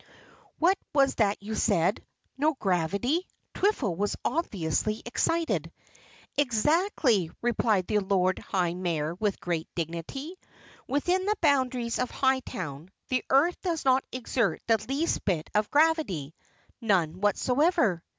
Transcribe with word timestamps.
"What 0.57 0.79
was 0.95 1.13
that 1.21 1.43
you 1.43 1.53
said? 1.53 2.03
no 2.35 2.55
gravity?" 2.55 3.27
Twiffle 3.53 3.95
was 3.95 4.15
obviously 4.25 5.03
excited. 5.05 5.71
"Exactly," 6.37 7.29
replied 7.43 7.85
the 7.85 7.99
Lord 7.99 8.39
High 8.39 8.73
Mayor 8.73 9.13
with 9.13 9.39
great 9.39 9.67
dignity. 9.75 10.39
"Within 10.87 11.25
the 11.25 11.35
boundaries 11.39 11.99
of 11.99 12.09
Hightown, 12.09 12.89
the 13.09 13.23
earth 13.29 13.61
does 13.61 13.85
not 13.85 14.03
exert 14.11 14.63
the 14.65 14.83
least 14.89 15.23
bit 15.23 15.51
of 15.53 15.69
gravity 15.69 16.33
none 16.81 17.21
whatsoever." 17.21 18.03